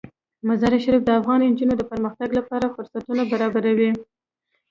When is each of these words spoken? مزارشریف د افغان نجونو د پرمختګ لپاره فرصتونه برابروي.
مزارشریف 0.47 1.01
د 1.05 1.09
افغان 1.19 1.39
نجونو 1.51 1.73
د 1.77 1.83
پرمختګ 1.91 2.29
لپاره 2.39 2.73
فرصتونه 2.75 3.21
برابروي. 3.31 3.91